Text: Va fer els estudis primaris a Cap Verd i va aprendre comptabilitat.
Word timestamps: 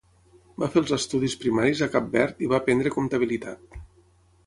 Va 0.63 0.69
fer 0.75 0.81
els 0.83 0.93
estudis 0.97 1.35
primaris 1.45 1.83
a 1.87 1.91
Cap 1.99 2.09
Verd 2.19 2.43
i 2.47 2.51
va 2.55 2.61
aprendre 2.63 2.97
comptabilitat. 2.99 3.83